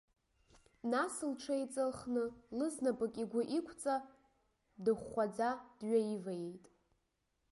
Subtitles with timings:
[0.91, 2.23] Нас лҽеиҵыхны,
[2.57, 3.95] лызнапык игәы иқәҵа,
[4.83, 6.65] дыхәхәаӡа дҩаиваиеит.